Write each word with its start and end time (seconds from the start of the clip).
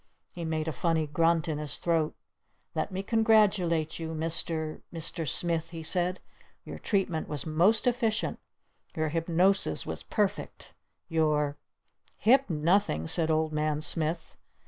He 0.31 0.43
made 0.45 0.67
a 0.67 0.71
funny 0.71 1.05
grunt 1.05 1.47
in 1.47 1.59
his 1.59 1.77
throat. 1.77 2.15
"Let 2.73 2.91
me 2.91 3.03
congratulate 3.03 3.99
you, 3.99 4.15
Mr. 4.15 4.81
Mr. 4.91 5.27
Smith!" 5.27 5.69
he 5.69 5.83
said. 5.83 6.19
"Your 6.65 6.79
treatment 6.79 7.27
was 7.27 7.45
most 7.45 7.85
efficient! 7.85 8.39
Your 8.95 9.09
hypnosis 9.09 9.85
was 9.85 10.01
perfect! 10.01 10.73
Your" 11.07 11.55
"Hip 12.17 12.49
nothing!" 12.49 13.05
said 13.05 13.29
Old 13.29 13.53
Man 13.53 13.79
Smith. 13.81 14.37